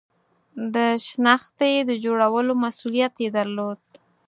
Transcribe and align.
د 0.73 0.75
شنختې 1.07 1.73
د 1.89 1.91
جوړولو 2.03 2.53
مسئولیت 2.63 3.13
یې 3.23 3.29
درلود. 3.37 3.79